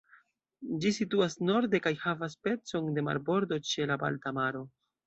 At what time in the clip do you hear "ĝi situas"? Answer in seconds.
0.85-1.35